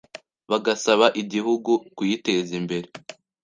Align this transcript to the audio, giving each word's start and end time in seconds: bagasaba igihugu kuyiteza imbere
bagasaba 0.49 1.05
igihugu 1.21 1.71
kuyiteza 1.95 2.51
imbere 2.59 2.87